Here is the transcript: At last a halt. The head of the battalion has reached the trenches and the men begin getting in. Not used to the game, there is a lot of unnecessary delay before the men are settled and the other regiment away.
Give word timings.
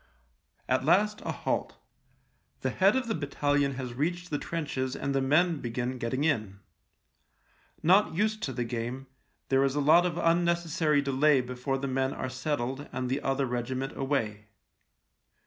At 0.67 0.83
last 0.83 1.21
a 1.21 1.31
halt. 1.31 1.77
The 2.61 2.71
head 2.71 2.95
of 2.95 3.07
the 3.07 3.13
battalion 3.13 3.75
has 3.75 3.93
reached 3.93 4.31
the 4.31 4.39
trenches 4.39 4.95
and 4.95 5.13
the 5.13 5.21
men 5.21 5.59
begin 5.61 5.99
getting 5.99 6.23
in. 6.23 6.59
Not 7.83 8.15
used 8.15 8.41
to 8.41 8.51
the 8.51 8.63
game, 8.63 9.05
there 9.49 9.63
is 9.63 9.75
a 9.75 9.79
lot 9.79 10.07
of 10.07 10.17
unnecessary 10.17 11.03
delay 11.03 11.39
before 11.39 11.77
the 11.77 11.87
men 11.87 12.15
are 12.15 12.29
settled 12.29 12.89
and 12.91 13.09
the 13.11 13.21
other 13.21 13.45
regiment 13.45 13.95
away. 13.95 14.47